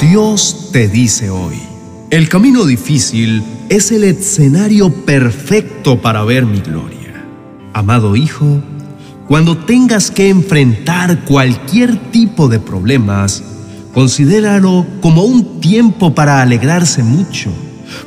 Dios 0.00 0.70
te 0.72 0.88
dice 0.88 1.28
hoy, 1.28 1.56
el 2.08 2.30
camino 2.30 2.64
difícil 2.64 3.42
es 3.68 3.92
el 3.92 4.04
escenario 4.04 4.90
perfecto 5.04 6.00
para 6.00 6.24
ver 6.24 6.46
mi 6.46 6.60
gloria. 6.60 7.22
Amado 7.74 8.16
Hijo, 8.16 8.62
cuando 9.28 9.58
tengas 9.58 10.10
que 10.10 10.30
enfrentar 10.30 11.26
cualquier 11.26 11.98
tipo 12.10 12.48
de 12.48 12.58
problemas, 12.58 13.42
considéralo 13.92 14.86
como 15.02 15.24
un 15.24 15.60
tiempo 15.60 16.14
para 16.14 16.40
alegrarse 16.40 17.02
mucho, 17.02 17.50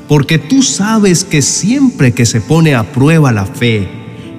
porque 0.08 0.40
tú 0.40 0.64
sabes 0.64 1.24
que 1.24 1.44
siempre 1.44 2.12
que 2.12 2.26
se 2.26 2.42
pone 2.42 2.74
a 2.74 2.92
prueba 2.92 3.32
la 3.32 3.46
fe, 3.46 3.88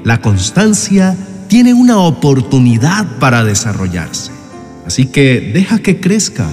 la 0.02 0.20
constancia 0.20 1.16
tiene 1.46 1.72
una 1.72 1.98
oportunidad 1.98 3.06
para 3.20 3.44
desarrollarse. 3.44 4.32
Así 4.86 5.06
que 5.06 5.52
deja 5.54 5.78
que 5.78 6.00
crezca, 6.00 6.48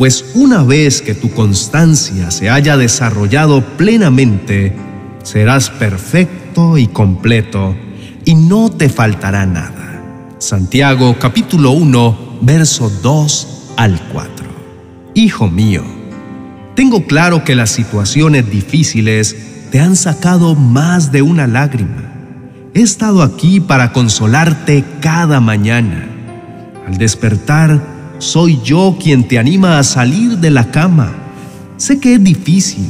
pues 0.00 0.24
una 0.32 0.62
vez 0.62 1.02
que 1.02 1.14
tu 1.14 1.30
constancia 1.30 2.30
se 2.30 2.48
haya 2.48 2.78
desarrollado 2.78 3.60
plenamente, 3.76 4.74
serás 5.22 5.68
perfecto 5.68 6.78
y 6.78 6.86
completo 6.86 7.76
y 8.24 8.34
no 8.34 8.70
te 8.70 8.88
faltará 8.88 9.44
nada. 9.44 10.02
Santiago 10.38 11.18
capítulo 11.18 11.72
1, 11.72 12.38
verso 12.40 12.88
2 12.88 13.72
al 13.76 14.00
4. 14.10 14.46
Hijo 15.12 15.48
mío, 15.48 15.84
tengo 16.74 17.04
claro 17.04 17.44
que 17.44 17.54
las 17.54 17.68
situaciones 17.68 18.50
difíciles 18.50 19.36
te 19.70 19.80
han 19.80 19.96
sacado 19.96 20.54
más 20.54 21.12
de 21.12 21.20
una 21.20 21.46
lágrima 21.46 22.10
He 22.72 22.80
estado 22.80 23.22
aquí 23.22 23.60
para 23.60 23.92
consolarte 23.92 24.82
cada 25.00 25.40
mañana. 25.40 26.06
Al 26.86 26.96
despertar, 26.96 27.99
soy 28.20 28.60
yo 28.62 28.96
quien 29.02 29.26
te 29.26 29.38
anima 29.38 29.78
a 29.78 29.82
salir 29.82 30.38
de 30.38 30.50
la 30.50 30.70
cama. 30.70 31.12
Sé 31.78 31.98
que 31.98 32.14
es 32.14 32.22
difícil, 32.22 32.86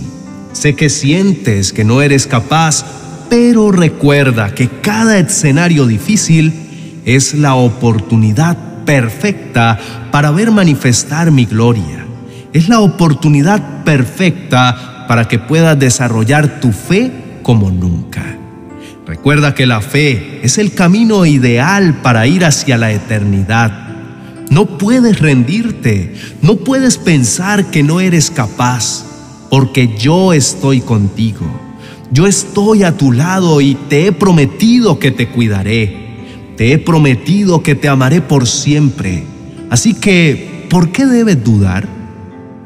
sé 0.53 0.75
que 0.75 0.91
sientes 0.91 1.73
que 1.73 1.85
no 1.85 2.03
eres 2.03 2.27
capaz, 2.27 2.85
pero 3.31 3.71
recuerda 3.71 4.55
que 4.55 4.69
cada 4.69 5.19
escenario 5.19 5.87
difícil 5.87 6.53
es 7.05 7.35
la 7.35 7.55
oportunidad 7.55 8.57
perfecta 8.85 9.79
para 10.11 10.33
ver 10.33 10.51
manifestar 10.51 11.31
mi 11.31 11.45
gloria. 11.45 12.05
Es 12.53 12.69
la 12.69 12.81
oportunidad 12.81 13.85
perfecta 13.85 15.07
para 15.07 15.29
que 15.29 15.39
puedas 15.39 15.79
desarrollar 15.79 16.61
tu 16.61 16.73
fe 16.73 17.13
como 17.45 17.71
nunca. 17.71 18.37
Recuerda 19.07 19.55
que 19.55 19.67
la 19.67 19.81
fe 19.81 20.41
es 20.43 20.59
el 20.59 20.75
camino 20.75 21.25
ideal 21.25 21.95
para 22.03 22.27
ir 22.27 22.45
hacia 22.45 22.77
la 22.77 22.91
eternidad. 22.91 23.90
No 24.51 24.67
puedes 24.79 25.21
rendirte, 25.21 26.13
no 26.43 26.57
puedes 26.57 26.99
pensar 26.99 27.71
que 27.71 27.85
no 27.85 28.01
eres 28.01 28.33
capaz, 28.33 29.05
porque 29.49 29.97
yo 29.97 30.33
estoy 30.33 30.81
contigo. 30.81 31.47
Yo 32.11 32.27
estoy 32.27 32.83
a 32.83 32.97
tu 32.97 33.13
lado 33.13 33.61
y 33.61 33.77
te 33.77 34.07
he 34.07 34.13
prometido 34.13 34.99
que 34.99 35.13
te 35.13 35.29
cuidaré. 35.29 35.97
Te 36.57 36.73
he 36.73 36.79
prometido 36.79 37.63
que 37.63 37.77
te 37.77 37.89
amaré 37.89 38.21
por 38.21 38.49
siempre. 38.49 39.23
Así 39.71 39.95
que, 39.95 40.67
¿por 40.69 40.91
qué 40.91 41.07
debes 41.07 41.45
dudar? 41.45 41.89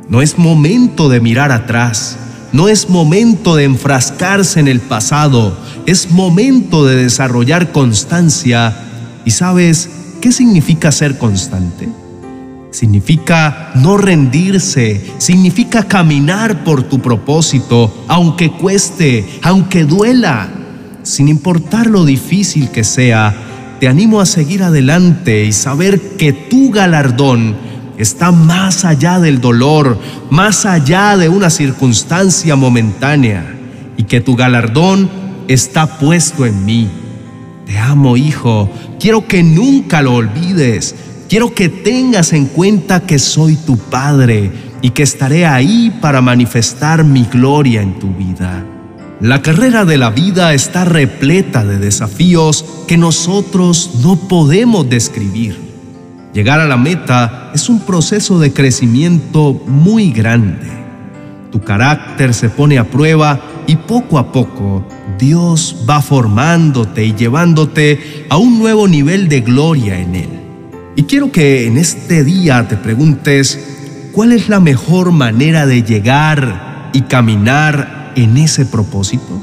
No 0.08 0.22
es 0.22 0.38
momento 0.38 1.10
de 1.10 1.20
mirar 1.20 1.52
atrás. 1.52 2.16
No 2.54 2.68
es 2.68 2.88
momento 2.88 3.56
de 3.56 3.64
enfrascarse 3.64 4.60
en 4.60 4.68
el 4.68 4.80
pasado, 4.80 5.58
es 5.86 6.12
momento 6.12 6.86
de 6.86 6.94
desarrollar 6.94 7.72
constancia. 7.72 8.74
¿Y 9.24 9.32
sabes 9.32 9.90
qué 10.24 10.32
significa 10.32 10.90
ser 10.90 11.18
constante? 11.18 11.86
Significa 12.70 13.72
no 13.74 13.98
rendirse, 13.98 15.04
significa 15.18 15.82
caminar 15.82 16.64
por 16.64 16.82
tu 16.84 16.98
propósito, 17.02 18.06
aunque 18.08 18.50
cueste, 18.50 19.26
aunque 19.42 19.84
duela. 19.84 20.48
Sin 21.02 21.28
importar 21.28 21.88
lo 21.88 22.06
difícil 22.06 22.70
que 22.70 22.84
sea, 22.84 23.34
te 23.78 23.86
animo 23.86 24.18
a 24.18 24.24
seguir 24.24 24.62
adelante 24.62 25.44
y 25.44 25.52
saber 25.52 26.16
que 26.16 26.32
tu 26.32 26.70
galardón 26.70 27.54
está 27.98 28.32
más 28.32 28.86
allá 28.86 29.20
del 29.20 29.42
dolor, 29.42 29.98
más 30.30 30.64
allá 30.64 31.18
de 31.18 31.28
una 31.28 31.50
circunstancia 31.50 32.56
momentánea, 32.56 33.44
y 33.98 34.04
que 34.04 34.22
tu 34.22 34.36
galardón 34.36 35.10
está 35.48 35.98
puesto 35.98 36.46
en 36.46 36.64
mí. 36.64 36.88
Te 37.66 37.78
amo, 37.78 38.16
hijo, 38.16 38.70
quiero 39.00 39.26
que 39.26 39.42
nunca 39.42 40.02
lo 40.02 40.14
olvides, 40.14 40.94
quiero 41.28 41.54
que 41.54 41.68
tengas 41.68 42.32
en 42.32 42.46
cuenta 42.46 43.00
que 43.00 43.18
soy 43.18 43.56
tu 43.56 43.78
Padre 43.78 44.52
y 44.82 44.90
que 44.90 45.02
estaré 45.02 45.46
ahí 45.46 45.96
para 46.00 46.20
manifestar 46.20 47.04
mi 47.04 47.24
gloria 47.24 47.80
en 47.80 47.98
tu 47.98 48.08
vida. 48.14 48.64
La 49.20 49.40
carrera 49.40 49.86
de 49.86 49.96
la 49.96 50.10
vida 50.10 50.52
está 50.52 50.84
repleta 50.84 51.64
de 51.64 51.78
desafíos 51.78 52.64
que 52.86 52.98
nosotros 52.98 53.92
no 54.02 54.16
podemos 54.16 54.88
describir. 54.90 55.58
Llegar 56.34 56.60
a 56.60 56.66
la 56.66 56.76
meta 56.76 57.52
es 57.54 57.68
un 57.68 57.80
proceso 57.80 58.38
de 58.40 58.52
crecimiento 58.52 59.54
muy 59.66 60.10
grande. 60.10 60.68
Tu 61.52 61.60
carácter 61.62 62.34
se 62.34 62.50
pone 62.50 62.76
a 62.76 62.84
prueba 62.90 63.40
y 63.66 63.76
poco 63.76 64.18
a 64.18 64.32
poco 64.32 64.86
Dios 65.18 65.84
va 65.88 66.02
formándote 66.02 67.04
y 67.04 67.14
llevándote 67.14 68.26
a 68.28 68.36
un 68.36 68.58
nuevo 68.58 68.88
nivel 68.88 69.28
de 69.28 69.40
gloria 69.40 69.98
en 69.98 70.14
Él. 70.14 70.28
Y 70.96 71.04
quiero 71.04 71.32
que 71.32 71.66
en 71.66 71.76
este 71.76 72.24
día 72.24 72.66
te 72.68 72.76
preguntes, 72.76 74.10
¿cuál 74.12 74.32
es 74.32 74.48
la 74.48 74.60
mejor 74.60 75.12
manera 75.12 75.66
de 75.66 75.82
llegar 75.82 76.90
y 76.92 77.02
caminar 77.02 78.12
en 78.16 78.36
ese 78.36 78.64
propósito? 78.64 79.42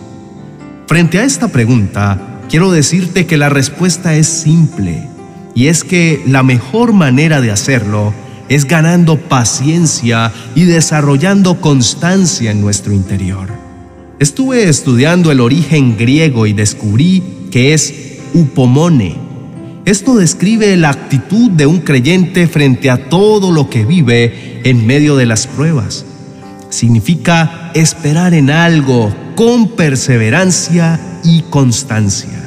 Frente 0.88 1.20
a 1.20 1.24
esta 1.24 1.50
pregunta, 1.50 2.40
quiero 2.50 2.72
decirte 2.72 3.26
que 3.26 3.38
la 3.38 3.50
respuesta 3.50 4.14
es 4.16 4.28
simple 4.28 5.08
y 5.56 5.68
es 5.68 5.84
que 5.84 6.22
la 6.26 6.44
mejor 6.44 6.94
manera 6.94 7.42
de 7.42 7.52
hacerlo 7.52 8.14
es 8.50 8.66
ganando 8.66 9.18
paciencia 9.18 10.32
y 10.56 10.64
desarrollando 10.64 11.62
constancia 11.62 12.52
en 12.52 12.62
nuestro 12.62 12.94
interior. 12.94 13.61
Estuve 14.22 14.70
estudiando 14.70 15.32
el 15.32 15.42
origen 15.42 15.98
griego 15.98 16.46
y 16.46 16.54
descubrí 16.54 17.22
que 17.52 17.74
es 17.74 18.20
upomone. 18.34 19.18
Esto 19.84 20.16
describe 20.16 20.78
la 20.78 20.92
actitud 20.92 21.52
de 21.52 21.66
un 21.66 21.80
creyente 21.80 22.48
frente 22.48 22.90
a 22.90 23.10
todo 23.10 23.52
lo 23.52 23.70
que 23.70 23.84
vive 23.84 24.62
en 24.64 24.86
medio 24.86 25.18
de 25.18 25.26
las 25.26 25.48
pruebas. 25.48 26.06
Significa 26.70 27.72
esperar 27.74 28.34
en 28.34 28.50
algo 28.52 29.14
con 29.36 29.76
perseverancia 29.76 31.20
y 31.26 31.42
constancia 31.50 32.42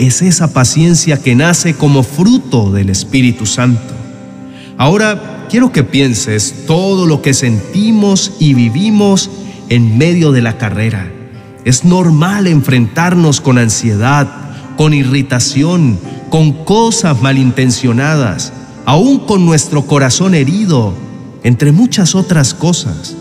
es 0.00 0.22
esa 0.22 0.54
paciencia 0.54 1.18
que 1.18 1.34
nace 1.34 1.74
como 1.74 2.02
fruto 2.02 2.72
del 2.72 2.88
Espíritu 2.88 3.44
Santo. 3.44 3.94
Ahora 4.78 5.46
quiero 5.50 5.72
que 5.72 5.84
pienses 5.84 6.64
todo 6.66 7.04
lo 7.04 7.20
que 7.20 7.34
sentimos 7.34 8.32
y 8.40 8.54
vivimos 8.54 9.30
en 9.70 9.96
medio 9.96 10.32
de 10.32 10.42
la 10.42 10.58
carrera. 10.58 11.10
Es 11.64 11.84
normal 11.84 12.46
enfrentarnos 12.46 13.40
con 13.40 13.56
ansiedad, 13.56 14.28
con 14.76 14.92
irritación, 14.92 15.98
con 16.28 16.64
cosas 16.64 17.22
malintencionadas, 17.22 18.52
aún 18.84 19.20
con 19.20 19.46
nuestro 19.46 19.86
corazón 19.86 20.34
herido, 20.34 20.92
entre 21.42 21.72
muchas 21.72 22.14
otras 22.14 22.52
cosas. 22.52 23.16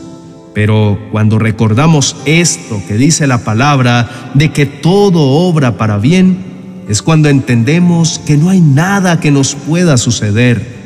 Pero 0.54 0.98
cuando 1.12 1.40
recordamos 1.40 2.16
esto 2.26 2.82
que 2.88 2.96
dice 2.96 3.28
la 3.28 3.44
palabra 3.44 4.32
de 4.34 4.52
que 4.52 4.66
todo 4.66 5.22
obra 5.22 5.78
para 5.78 5.98
bien, 5.98 6.50
es 6.90 7.04
cuando 7.04 7.30
entendemos 7.30 8.20
que 8.26 8.36
no 8.36 8.50
hay 8.50 8.62
nada 8.62 9.20
que 9.20 9.32
nos 9.32 9.54
pueda 9.54 9.98
suceder 9.98 10.80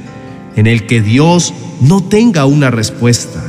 en 0.56 0.68
el 0.68 0.86
que 0.86 1.02
Dios 1.02 1.54
no 1.82 2.04
tenga 2.04 2.46
una 2.46 2.70
respuesta, 2.72 3.42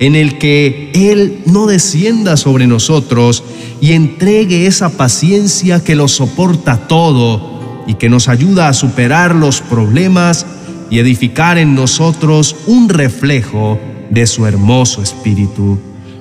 en 0.00 0.16
el 0.16 0.38
que 0.38 0.90
Él 0.94 1.42
no 1.44 1.66
descienda 1.66 2.38
sobre 2.38 2.66
nosotros 2.66 3.44
y 3.82 3.92
entregue 3.92 4.66
esa 4.66 4.88
paciencia 4.88 5.84
que 5.84 5.94
lo 5.94 6.08
soporta 6.08 6.88
todo 6.88 7.84
y 7.86 7.94
que 7.94 8.08
nos 8.08 8.28
ayuda 8.28 8.68
a 8.68 8.72
superar 8.72 9.34
los 9.34 9.60
problemas 9.60 10.46
y 10.88 10.98
edificar 10.98 11.58
en 11.58 11.74
nosotros 11.74 12.56
un 12.66 12.88
reflejo 12.88 13.78
de 14.08 14.26
su 14.26 14.46
hermoso 14.46 15.02
espíritu, 15.02 15.78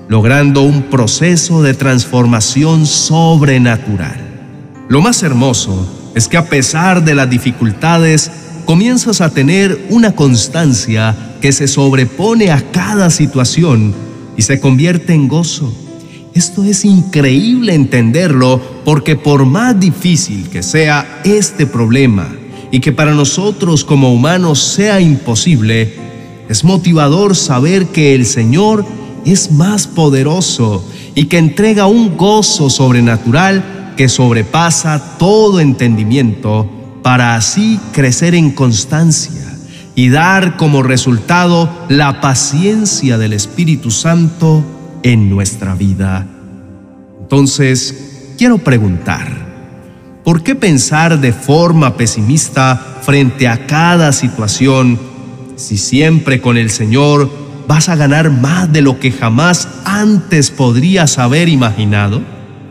logrando 0.09 0.61
un 0.61 0.83
proceso 0.83 1.63
de 1.63 1.73
transformación 1.73 2.85
sobrenatural. 2.85 4.19
Lo 4.89 5.01
más 5.01 5.23
hermoso 5.23 6.11
es 6.15 6.27
que 6.27 6.35
a 6.35 6.49
pesar 6.49 7.05
de 7.05 7.15
las 7.15 7.29
dificultades, 7.29 8.29
comienzas 8.65 9.21
a 9.21 9.29
tener 9.29 9.87
una 9.89 10.11
constancia 10.15 11.15
que 11.41 11.51
se 11.51 11.67
sobrepone 11.67 12.51
a 12.51 12.71
cada 12.71 13.09
situación 13.09 13.93
y 14.37 14.41
se 14.41 14.59
convierte 14.59 15.13
en 15.13 15.27
gozo. 15.27 15.73
Esto 16.33 16.63
es 16.63 16.85
increíble 16.85 17.73
entenderlo 17.73 18.61
porque 18.85 19.15
por 19.15 19.45
más 19.45 19.79
difícil 19.79 20.49
que 20.49 20.63
sea 20.63 21.21
este 21.23 21.65
problema 21.65 22.29
y 22.71 22.79
que 22.79 22.91
para 22.91 23.13
nosotros 23.13 23.83
como 23.83 24.13
humanos 24.13 24.59
sea 24.59 25.01
imposible, 25.01 26.09
Es 26.49 26.63
motivador 26.63 27.35
saber 27.35 27.85
que 27.89 28.15
el 28.15 28.25
Señor 28.25 28.83
es 29.23 29.51
más 29.51 29.85
poderoso 29.85 30.83
y 31.13 31.25
que 31.25 31.37
entrega 31.37 31.85
un 31.85 32.17
gozo 32.17 32.71
sobrenatural 32.71 33.93
que 33.95 34.09
sobrepasa 34.09 35.17
todo 35.19 35.59
entendimiento 35.59 36.67
para 37.03 37.35
así 37.35 37.79
crecer 37.93 38.33
en 38.33 38.49
constancia 38.49 39.48
y 39.99 40.07
dar 40.07 40.55
como 40.55 40.81
resultado 40.81 41.69
la 41.89 42.21
paciencia 42.21 43.17
del 43.17 43.33
Espíritu 43.33 43.91
Santo 43.91 44.63
en 45.03 45.29
nuestra 45.29 45.75
vida. 45.75 46.25
Entonces, 47.19 48.33
quiero 48.37 48.59
preguntar, 48.59 49.27
¿por 50.23 50.41
qué 50.41 50.55
pensar 50.55 51.19
de 51.19 51.33
forma 51.33 51.97
pesimista 51.97 52.77
frente 53.01 53.49
a 53.49 53.67
cada 53.67 54.13
situación 54.13 54.97
si 55.57 55.75
siempre 55.75 56.39
con 56.39 56.55
el 56.55 56.69
Señor 56.69 57.29
vas 57.67 57.89
a 57.89 57.97
ganar 57.97 58.29
más 58.29 58.71
de 58.71 58.81
lo 58.81 59.01
que 59.01 59.11
jamás 59.11 59.67
antes 59.83 60.49
podrías 60.49 61.17
haber 61.17 61.49
imaginado? 61.49 62.21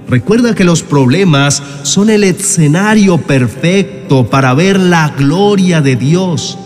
Recuerda 0.09 0.55
que 0.55 0.65
los 0.65 0.83
problemas 0.83 1.63
son 1.83 2.09
el 2.09 2.25
escenario 2.25 3.19
perfecto 3.19 4.31
para 4.31 4.55
ver 4.55 4.81
la 4.81 5.11
gloria 5.11 5.83
de 5.83 5.97
Dios, 5.97 6.59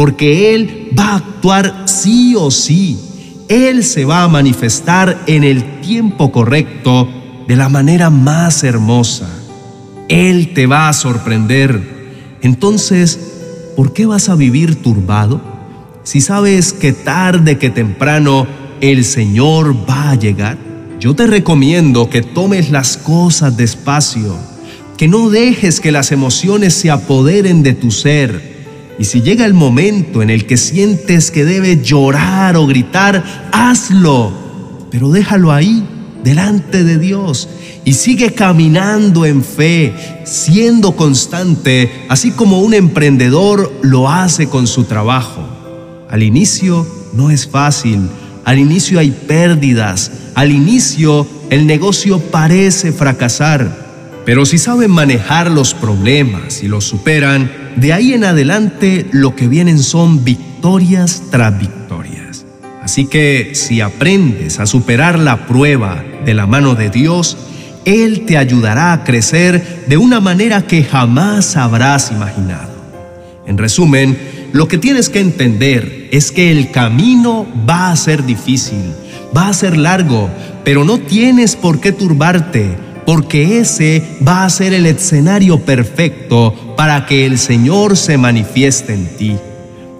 porque 0.00 0.54
Él 0.54 0.88
va 0.98 1.08
a 1.08 1.16
actuar 1.16 1.82
sí 1.84 2.34
o 2.34 2.50
sí. 2.50 2.98
Él 3.50 3.84
se 3.84 4.06
va 4.06 4.22
a 4.22 4.28
manifestar 4.28 5.24
en 5.26 5.44
el 5.44 5.82
tiempo 5.82 6.32
correcto 6.32 7.06
de 7.46 7.54
la 7.54 7.68
manera 7.68 8.08
más 8.08 8.64
hermosa. 8.64 9.28
Él 10.08 10.54
te 10.54 10.66
va 10.66 10.88
a 10.88 10.94
sorprender. 10.94 12.38
Entonces, 12.40 13.20
¿por 13.76 13.92
qué 13.92 14.06
vas 14.06 14.30
a 14.30 14.36
vivir 14.36 14.76
turbado? 14.76 15.42
Si 16.02 16.22
sabes 16.22 16.72
que 16.72 16.94
tarde 16.94 17.58
que 17.58 17.68
temprano 17.68 18.46
el 18.80 19.04
Señor 19.04 19.86
va 19.86 20.12
a 20.12 20.14
llegar. 20.14 20.56
Yo 20.98 21.14
te 21.14 21.26
recomiendo 21.26 22.08
que 22.08 22.22
tomes 22.22 22.70
las 22.70 22.96
cosas 22.96 23.58
despacio, 23.58 24.34
que 24.96 25.08
no 25.08 25.28
dejes 25.28 25.78
que 25.78 25.92
las 25.92 26.10
emociones 26.10 26.72
se 26.72 26.90
apoderen 26.90 27.62
de 27.62 27.74
tu 27.74 27.90
ser. 27.90 28.59
Y 29.00 29.06
si 29.06 29.22
llega 29.22 29.46
el 29.46 29.54
momento 29.54 30.20
en 30.20 30.28
el 30.28 30.44
que 30.44 30.58
sientes 30.58 31.30
que 31.30 31.46
debes 31.46 31.82
llorar 31.82 32.54
o 32.58 32.66
gritar, 32.66 33.48
hazlo, 33.50 34.30
pero 34.90 35.10
déjalo 35.10 35.52
ahí, 35.52 35.82
delante 36.22 36.84
de 36.84 36.98
Dios, 36.98 37.48
y 37.86 37.94
sigue 37.94 38.34
caminando 38.34 39.24
en 39.24 39.42
fe, 39.42 39.94
siendo 40.26 40.96
constante, 40.96 42.04
así 42.10 42.32
como 42.32 42.60
un 42.60 42.74
emprendedor 42.74 43.72
lo 43.80 44.10
hace 44.10 44.50
con 44.50 44.66
su 44.66 44.84
trabajo. 44.84 45.48
Al 46.10 46.22
inicio 46.22 46.86
no 47.14 47.30
es 47.30 47.48
fácil, 47.48 48.06
al 48.44 48.58
inicio 48.58 48.98
hay 48.98 49.12
pérdidas, 49.12 50.12
al 50.34 50.50
inicio 50.52 51.26
el 51.48 51.66
negocio 51.66 52.18
parece 52.18 52.92
fracasar, 52.92 54.20
pero 54.26 54.44
si 54.44 54.58
saben 54.58 54.90
manejar 54.90 55.50
los 55.50 55.72
problemas 55.72 56.62
y 56.62 56.68
los 56.68 56.84
superan, 56.84 57.59
de 57.76 57.92
ahí 57.92 58.12
en 58.12 58.24
adelante 58.24 59.06
lo 59.12 59.34
que 59.34 59.48
vienen 59.48 59.78
son 59.78 60.24
victorias 60.24 61.22
tras 61.30 61.58
victorias. 61.58 62.44
Así 62.82 63.06
que 63.06 63.54
si 63.54 63.80
aprendes 63.80 64.58
a 64.58 64.66
superar 64.66 65.18
la 65.18 65.46
prueba 65.46 66.02
de 66.24 66.34
la 66.34 66.46
mano 66.46 66.74
de 66.74 66.90
Dios, 66.90 67.36
Él 67.84 68.24
te 68.26 68.36
ayudará 68.36 68.92
a 68.92 69.04
crecer 69.04 69.84
de 69.86 69.96
una 69.96 70.20
manera 70.20 70.66
que 70.66 70.82
jamás 70.82 71.56
habrás 71.56 72.10
imaginado. 72.10 72.70
En 73.46 73.58
resumen, 73.58 74.18
lo 74.52 74.66
que 74.66 74.78
tienes 74.78 75.08
que 75.08 75.20
entender 75.20 76.08
es 76.10 76.32
que 76.32 76.50
el 76.50 76.70
camino 76.70 77.46
va 77.68 77.90
a 77.92 77.96
ser 77.96 78.24
difícil, 78.24 78.92
va 79.36 79.48
a 79.48 79.54
ser 79.54 79.76
largo, 79.76 80.28
pero 80.64 80.84
no 80.84 80.98
tienes 80.98 81.56
por 81.56 81.80
qué 81.80 81.92
turbarte, 81.92 82.76
porque 83.06 83.58
ese 83.58 84.02
va 84.26 84.44
a 84.44 84.50
ser 84.50 84.72
el 84.72 84.86
escenario 84.86 85.60
perfecto 85.60 86.69
para 86.80 87.04
que 87.04 87.26
el 87.26 87.36
Señor 87.36 87.94
se 87.94 88.16
manifieste 88.16 88.94
en 88.94 89.06
ti. 89.18 89.36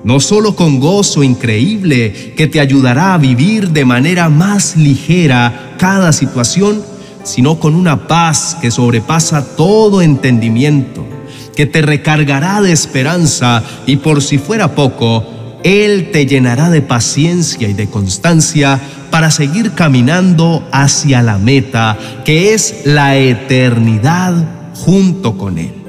No 0.02 0.18
solo 0.18 0.56
con 0.56 0.80
gozo 0.80 1.22
increíble 1.22 2.32
que 2.34 2.46
te 2.46 2.58
ayudará 2.58 3.12
a 3.12 3.18
vivir 3.18 3.68
de 3.68 3.84
manera 3.84 4.30
más 4.30 4.78
ligera 4.78 5.74
cada 5.76 6.10
situación, 6.14 6.82
sino 7.22 7.60
con 7.60 7.74
una 7.74 8.08
paz 8.08 8.56
que 8.62 8.70
sobrepasa 8.70 9.56
todo 9.56 10.00
entendimiento 10.00 11.06
que 11.54 11.66
te 11.66 11.82
recargará 11.82 12.62
de 12.62 12.72
esperanza 12.72 13.62
y 13.84 13.96
por 13.96 14.22
si 14.22 14.38
fuera 14.38 14.74
poco, 14.74 15.58
Él 15.62 16.08
te 16.10 16.24
llenará 16.24 16.70
de 16.70 16.80
paciencia 16.80 17.68
y 17.68 17.74
de 17.74 17.90
constancia 17.90 18.80
para 19.10 19.30
seguir 19.30 19.72
caminando 19.72 20.66
hacia 20.72 21.20
la 21.20 21.36
meta, 21.36 21.98
que 22.24 22.54
es 22.54 22.86
la 22.86 23.18
eternidad 23.18 24.32
junto 24.76 25.36
con 25.36 25.58
Él. 25.58 25.79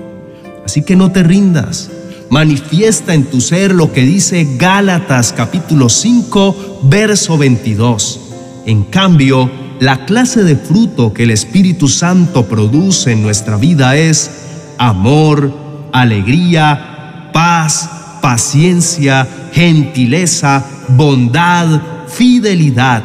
Así 0.71 0.83
que 0.83 0.95
no 0.95 1.11
te 1.11 1.21
rindas. 1.21 1.89
Manifiesta 2.29 3.13
en 3.13 3.25
tu 3.25 3.41
ser 3.41 3.75
lo 3.75 3.91
que 3.91 4.03
dice 4.03 4.55
Gálatas 4.57 5.33
capítulo 5.33 5.89
5, 5.89 6.79
verso 6.83 7.37
22. 7.37 8.21
En 8.65 8.85
cambio, 8.85 9.51
la 9.81 10.05
clase 10.05 10.45
de 10.45 10.55
fruto 10.55 11.11
que 11.11 11.23
el 11.23 11.31
Espíritu 11.31 11.89
Santo 11.89 12.45
produce 12.45 13.11
en 13.11 13.21
nuestra 13.21 13.57
vida 13.57 13.97
es 13.97 14.31
amor, 14.77 15.53
alegría, 15.91 17.31
paz, 17.33 17.89
paciencia, 18.21 19.27
gentileza, 19.51 20.65
bondad, 20.87 21.81
fidelidad. 22.07 23.03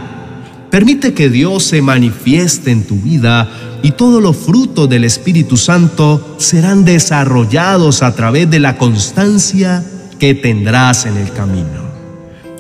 Permite 0.76 1.14
que 1.14 1.31
Dios 1.31 1.64
se 1.64 1.81
manifieste 1.81 2.70
en 2.70 2.84
tu 2.84 2.96
vida 2.96 3.49
y 3.82 3.93
todos 3.93 4.23
los 4.23 4.37
frutos 4.37 4.87
del 4.90 5.05
Espíritu 5.05 5.56
Santo 5.56 6.37
serán 6.37 6.84
desarrollados 6.84 8.02
a 8.02 8.14
través 8.14 8.50
de 8.50 8.58
la 8.58 8.76
constancia 8.76 9.82
que 10.19 10.34
tendrás 10.34 11.06
en 11.06 11.17
el 11.17 11.32
camino. 11.32 11.81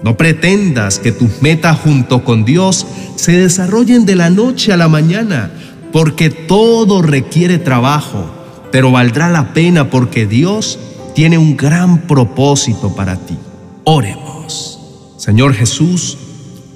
No 0.02 0.16
pretendas 0.16 0.98
que 0.98 1.12
tus 1.12 1.42
metas 1.42 1.78
junto 1.78 2.24
con 2.24 2.46
Dios 2.46 2.86
se 3.16 3.32
desarrollen 3.32 4.06
de 4.06 4.16
la 4.16 4.30
noche 4.30 4.72
a 4.72 4.78
la 4.78 4.88
mañana, 4.88 5.50
porque 5.92 6.30
todo 6.30 7.02
requiere 7.02 7.58
trabajo 7.58 8.32
pero 8.72 8.90
valdrá 8.90 9.28
la 9.28 9.52
pena 9.52 9.90
porque 9.90 10.26
Dios 10.26 10.78
tiene 11.14 11.36
un 11.36 11.54
gran 11.54 12.06
propósito 12.06 12.94
para 12.94 13.16
ti. 13.16 13.36
Oremos. 13.84 14.80
Señor 15.18 15.52
Jesús, 15.52 16.16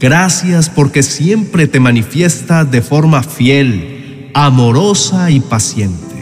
gracias 0.00 0.70
porque 0.70 1.02
siempre 1.02 1.68
te 1.68 1.78
manifiestas 1.78 2.68
de 2.70 2.80
forma 2.80 3.22
fiel, 3.22 4.30
amorosa 4.34 5.30
y 5.30 5.40
paciente. 5.40 6.16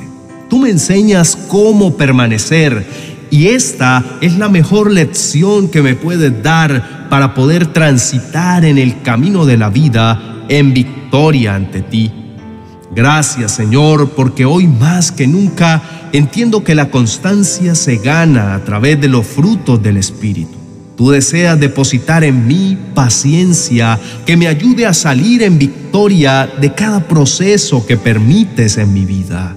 Tú 0.50 0.58
me 0.58 0.70
enseñas 0.70 1.36
cómo 1.48 1.96
permanecer 1.96 2.84
y 3.30 3.48
esta 3.48 4.04
es 4.20 4.36
la 4.36 4.48
mejor 4.48 4.90
lección 4.90 5.68
que 5.68 5.82
me 5.82 5.94
puedes 5.94 6.42
dar 6.42 7.08
para 7.08 7.34
poder 7.34 7.68
transitar 7.68 8.64
en 8.64 8.78
el 8.78 9.02
camino 9.02 9.46
de 9.46 9.56
la 9.56 9.70
vida 9.70 10.44
en 10.48 10.74
victoria 10.74 11.54
ante 11.54 11.82
ti. 11.82 12.10
Gracias 12.94 13.52
Señor, 13.52 14.10
porque 14.10 14.44
hoy 14.44 14.66
más 14.66 15.12
que 15.12 15.26
nunca 15.26 15.82
entiendo 16.12 16.64
que 16.64 16.74
la 16.74 16.90
constancia 16.90 17.74
se 17.74 17.98
gana 17.98 18.54
a 18.54 18.64
través 18.64 19.00
de 19.00 19.08
los 19.08 19.26
frutos 19.26 19.80
del 19.82 19.98
Espíritu. 19.98 20.57
Tú 20.98 21.10
deseas 21.10 21.60
depositar 21.60 22.24
en 22.24 22.48
mí 22.48 22.76
paciencia 22.92 24.00
que 24.26 24.36
me 24.36 24.48
ayude 24.48 24.84
a 24.84 24.92
salir 24.92 25.44
en 25.44 25.56
victoria 25.56 26.52
de 26.60 26.74
cada 26.74 27.06
proceso 27.06 27.86
que 27.86 27.96
permites 27.96 28.78
en 28.78 28.92
mi 28.92 29.04
vida. 29.04 29.54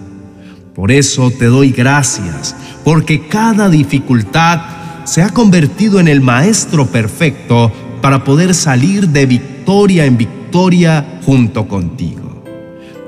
Por 0.76 0.92
eso 0.92 1.32
te 1.32 1.46
doy 1.46 1.72
gracias, 1.72 2.56
porque 2.84 3.28
cada 3.28 3.70
dificultad 3.70 4.62
se 5.04 5.24
ha 5.24 5.30
convertido 5.30 6.00
en 6.00 6.08
el 6.08 6.22
Maestro 6.22 6.86
perfecto 6.86 7.72
para 8.04 8.24
poder 8.24 8.54
salir 8.54 9.10
de 9.10 9.26
victoria 9.26 10.06
en 10.06 10.18
victoria 10.18 11.22
junto 11.26 11.68
contigo. 11.68 12.44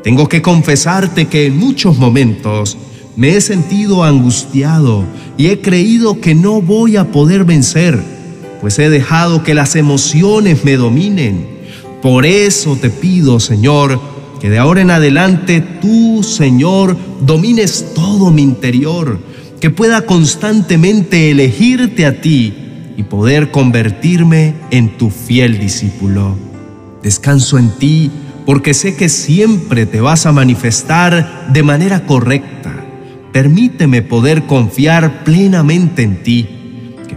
Tengo 0.03 0.27
que 0.27 0.41
confesarte 0.41 1.27
que 1.27 1.45
en 1.45 1.57
muchos 1.57 1.99
momentos 1.99 2.79
me 3.15 3.35
he 3.35 3.41
sentido 3.41 4.03
angustiado 4.03 5.03
y 5.37 5.49
he 5.49 5.61
creído 5.61 6.19
que 6.19 6.33
no 6.33 6.63
voy 6.63 6.97
a 6.97 7.11
poder 7.11 7.43
vencer, 7.43 8.22
pues 8.63 8.79
he 8.79 8.89
dejado 8.89 9.43
que 9.43 9.53
las 9.53 9.75
emociones 9.75 10.63
me 10.63 10.77
dominen. 10.77 11.45
Por 12.01 12.25
eso 12.25 12.77
te 12.77 12.89
pido, 12.89 13.41
Señor, 13.41 13.99
que 14.39 14.49
de 14.49 14.57
ahora 14.57 14.79
en 14.79 14.89
adelante 14.89 15.59
tú, 15.59 16.23
Señor, 16.23 16.95
domines 17.19 17.87
todo 17.93 18.31
mi 18.31 18.41
interior, 18.41 19.19
que 19.59 19.69
pueda 19.69 20.05
constantemente 20.05 21.29
elegirte 21.29 22.05
a 22.05 22.21
ti 22.21 22.53
y 22.95 23.03
poder 23.03 23.51
convertirme 23.51 24.53
en 24.71 24.97
tu 24.97 25.09
fiel 25.09 25.59
discípulo. 25.59 26.37
Descanso 27.03 27.57
en 27.57 27.69
ti 27.71 28.11
porque 28.45 28.73
sé 28.73 28.95
que 28.95 29.09
siempre 29.09 29.85
te 29.85 29.99
vas 29.99 30.25
a 30.25 30.31
manifestar 30.31 31.49
de 31.51 31.63
manera 31.63 32.05
correcta. 32.05 32.73
Permíteme 33.33 34.03
poder 34.03 34.43
confiar 34.43 35.25
plenamente 35.25 36.03
en 36.03 36.23
ti, 36.23 36.62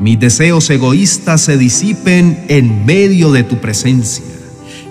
mis 0.01 0.19
deseos 0.19 0.69
egoístas 0.71 1.43
se 1.43 1.57
disipen 1.57 2.45
en 2.49 2.85
medio 2.85 3.33
de 3.33 3.43
tu 3.43 3.59
presencia, 3.59 4.25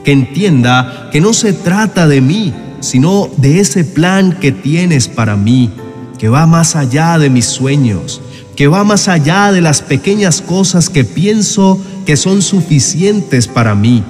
que 0.04 0.12
entienda 0.12 1.10
que 1.12 1.22
no 1.22 1.34
se 1.34 1.54
trata 1.54 2.08
de 2.08 2.22
mí, 2.22 2.54
sino 2.80 3.30
de 3.38 3.60
ese 3.60 3.84
plan 3.84 4.38
que 4.40 4.52
tienes 4.52 5.08
para 5.08 5.36
mí, 5.36 5.72
que 6.18 6.30
va 6.30 6.46
más 6.46 6.76
allá 6.76 7.18
de 7.18 7.30
mis 7.30 7.46
sueños, 7.46 8.22
que 8.56 8.68
va 8.68 8.84
más 8.84 9.08
allá 9.08 9.52
de 9.52 9.62
las 9.62 9.82
pequeñas 9.82 10.42
cosas 10.42 10.90
que 10.90 11.04
pienso 11.04 11.80
que 12.06 12.16
son 12.16 12.42
suficientes 12.42 13.48
para 13.48 13.76
mí, 13.76 14.04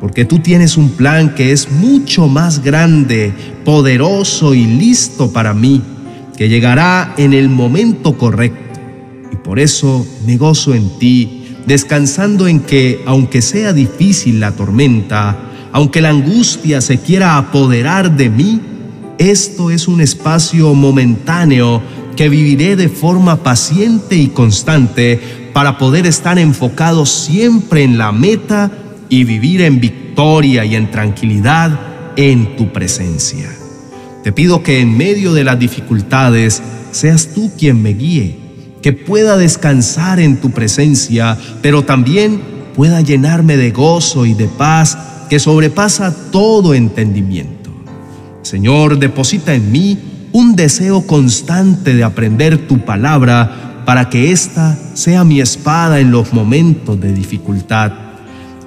porque 0.00 0.24
tú 0.24 0.38
tienes 0.38 0.76
un 0.76 0.90
plan 0.90 1.34
que 1.34 1.52
es 1.52 1.70
mucho 1.70 2.28
más 2.28 2.62
grande, 2.62 3.32
poderoso 3.64 4.54
y 4.54 4.64
listo 4.64 5.32
para 5.32 5.54
mí, 5.54 5.82
que 6.36 6.48
llegará 6.48 7.14
en 7.16 7.32
el 7.32 7.48
momento 7.48 8.16
correcto. 8.16 8.63
Por 9.44 9.60
eso 9.60 10.06
me 10.26 10.38
gozo 10.38 10.74
en 10.74 10.98
ti, 10.98 11.56
descansando 11.66 12.48
en 12.48 12.60
que, 12.60 13.02
aunque 13.06 13.42
sea 13.42 13.74
difícil 13.74 14.40
la 14.40 14.52
tormenta, 14.52 15.50
aunque 15.70 16.00
la 16.00 16.08
angustia 16.08 16.80
se 16.80 16.98
quiera 16.98 17.36
apoderar 17.36 18.16
de 18.16 18.30
mí, 18.30 18.60
esto 19.18 19.70
es 19.70 19.86
un 19.86 20.00
espacio 20.00 20.74
momentáneo 20.74 21.82
que 22.16 22.28
viviré 22.28 22.74
de 22.74 22.88
forma 22.88 23.42
paciente 23.42 24.16
y 24.16 24.28
constante 24.28 25.20
para 25.52 25.78
poder 25.78 26.06
estar 26.06 26.38
enfocado 26.38 27.06
siempre 27.06 27.82
en 27.82 27.98
la 27.98 28.12
meta 28.12 28.70
y 29.08 29.24
vivir 29.24 29.62
en 29.62 29.78
victoria 29.78 30.64
y 30.64 30.74
en 30.74 30.90
tranquilidad 30.90 31.78
en 32.16 32.56
tu 32.56 32.72
presencia. 32.72 33.50
Te 34.22 34.32
pido 34.32 34.62
que 34.62 34.80
en 34.80 34.96
medio 34.96 35.34
de 35.34 35.44
las 35.44 35.58
dificultades 35.58 36.62
seas 36.92 37.34
tú 37.34 37.52
quien 37.58 37.82
me 37.82 37.90
guíe, 37.90 38.43
que 38.84 38.92
pueda 38.92 39.38
descansar 39.38 40.20
en 40.20 40.36
tu 40.36 40.50
presencia, 40.50 41.38
pero 41.62 41.86
también 41.86 42.42
pueda 42.76 43.00
llenarme 43.00 43.56
de 43.56 43.70
gozo 43.70 44.26
y 44.26 44.34
de 44.34 44.46
paz 44.46 44.98
que 45.30 45.38
sobrepasa 45.38 46.14
todo 46.30 46.74
entendimiento. 46.74 47.70
Señor, 48.42 48.98
deposita 48.98 49.54
en 49.54 49.72
mí 49.72 49.98
un 50.32 50.54
deseo 50.54 51.06
constante 51.06 51.94
de 51.94 52.04
aprender 52.04 52.68
tu 52.68 52.84
palabra 52.84 53.84
para 53.86 54.10
que 54.10 54.32
ésta 54.32 54.78
sea 54.92 55.24
mi 55.24 55.40
espada 55.40 55.98
en 55.98 56.10
los 56.10 56.34
momentos 56.34 57.00
de 57.00 57.14
dificultad. 57.14 57.90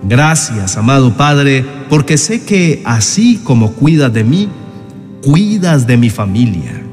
Gracias, 0.01 0.77
amado 0.77 1.15
Padre, 1.15 1.63
porque 1.91 2.17
sé 2.17 2.41
que 2.41 2.81
así 2.85 3.39
como 3.43 3.73
cuidas 3.73 4.11
de 4.11 4.23
mí, 4.23 4.49
cuidas 5.21 5.85
de 5.85 5.97
mi 5.97 6.09
familia. 6.09 6.86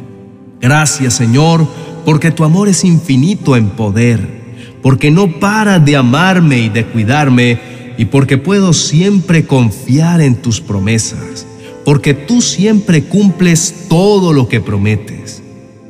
Gracias, 0.61 1.15
Señor, 1.15 1.67
porque 2.05 2.31
tu 2.31 2.45
amor 2.45 2.69
es 2.69 2.85
infinito 2.85 3.57
en 3.57 3.71
poder, 3.71 4.77
porque 4.83 5.11
no 5.11 5.41
paras 5.41 5.85
de 5.85 5.97
amarme 5.97 6.59
y 6.59 6.69
de 6.69 6.85
cuidarme, 6.87 7.59
y 7.97 8.07
porque 8.07 8.39
puedo 8.39 8.73
siempre 8.73 9.47
confiar 9.47 10.21
en 10.21 10.37
tus 10.37 10.61
promesas 10.61 11.47
porque 11.85 12.15
tú 12.15 12.41
siempre 12.41 13.05
cumples 13.05 13.87
todo 13.89 14.33
lo 14.33 14.49
que 14.49 14.61
prometes. 14.61 15.43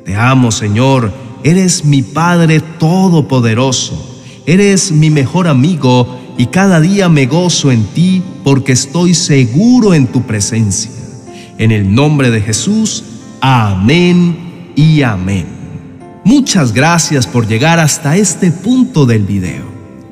Te 0.05 0.17
amo, 0.17 0.51
Señor, 0.51 1.13
eres 1.45 1.85
mi 1.85 2.03
Padre 2.03 2.61
Todopoderoso, 2.61 4.23
eres 4.45 4.91
mi 4.91 5.11
mejor 5.11 5.47
amigo 5.47 6.19
y 6.37 6.47
cada 6.47 6.81
día 6.81 7.09
me 7.09 7.27
gozo 7.27 7.71
en 7.71 7.85
ti 7.85 8.23
porque 8.43 8.73
estoy 8.73 9.15
seguro 9.15 9.95
en 9.95 10.09
tu 10.09 10.23
presencia. 10.23 10.91
En 11.59 11.71
el 11.71 11.95
nombre 11.95 12.31
de 12.31 12.41
Jesús, 12.41 13.05
amén 13.41 14.44
y 14.75 15.03
amén. 15.03 15.47
Muchas 16.25 16.73
gracias 16.73 17.27
por 17.27 17.47
llegar 17.47 17.79
hasta 17.79 18.17
este 18.17 18.51
punto 18.51 19.07
del 19.07 19.25
video. 19.25 19.65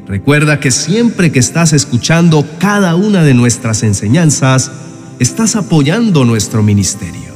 Recuerda 0.07 0.61
que 0.61 0.71
siempre 0.71 1.33
que 1.33 1.38
estás 1.38 1.73
escuchando 1.73 2.47
cada 2.59 2.97
una 2.97 3.23
de 3.23 3.35
nuestras 3.35 3.83
enseñanzas, 3.83 4.71
estás 5.19 5.57
apoyando 5.57 6.25
nuestro 6.25 6.62
ministerio. 6.62 7.33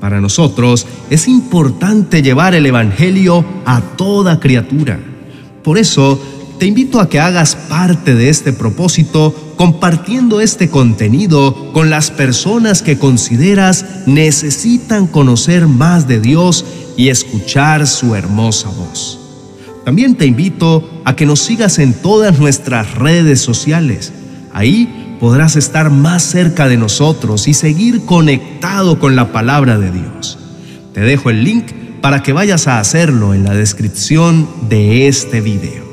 Para 0.00 0.20
nosotros 0.20 0.86
es 1.10 1.28
importante 1.28 2.22
llevar 2.22 2.54
el 2.54 2.66
Evangelio 2.66 3.44
a 3.64 3.80
toda 3.80 4.40
criatura. 4.40 4.98
Por 5.62 5.78
eso, 5.78 6.20
te 6.58 6.66
invito 6.66 7.00
a 7.00 7.08
que 7.08 7.20
hagas 7.20 7.54
parte 7.54 8.14
de 8.14 8.28
este 8.28 8.52
propósito 8.52 9.54
compartiendo 9.56 10.40
este 10.40 10.68
contenido 10.68 11.72
con 11.72 11.88
las 11.88 12.10
personas 12.10 12.82
que 12.82 12.98
consideras 12.98 13.84
necesitan 14.06 15.06
conocer 15.06 15.66
más 15.68 16.08
de 16.08 16.20
Dios 16.20 16.64
y 16.96 17.08
escuchar 17.08 17.86
su 17.86 18.14
hermosa 18.14 18.68
voz. 18.70 19.20
También 19.84 20.16
te 20.16 20.26
invito 20.26 20.88
a 21.04 21.14
que 21.16 21.26
nos 21.26 21.40
sigas 21.40 21.78
en 21.78 21.94
todas 21.94 22.38
nuestras 22.38 22.94
redes 22.94 23.40
sociales. 23.40 24.12
Ahí 24.52 25.16
podrás 25.20 25.56
estar 25.56 25.90
más 25.90 26.22
cerca 26.22 26.68
de 26.68 26.76
nosotros 26.76 27.48
y 27.48 27.54
seguir 27.54 28.04
conectado 28.04 28.98
con 28.98 29.16
la 29.16 29.32
palabra 29.32 29.78
de 29.78 29.92
Dios. 29.92 30.38
Te 30.92 31.00
dejo 31.00 31.30
el 31.30 31.44
link 31.44 31.72
para 32.00 32.22
que 32.22 32.32
vayas 32.32 32.66
a 32.66 32.80
hacerlo 32.80 33.34
en 33.34 33.44
la 33.44 33.54
descripción 33.54 34.48
de 34.68 35.08
este 35.08 35.40
video. 35.40 35.87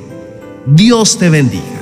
Dios 0.66 1.18
te 1.18 1.30
bendiga. 1.30 1.75